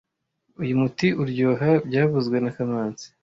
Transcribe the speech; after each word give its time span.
Uyu 0.61 0.73
muti 0.81 1.07
uryoha 1.21 1.69
byavuzwe 1.87 2.37
na 2.39 2.51
kamanzi 2.55 3.05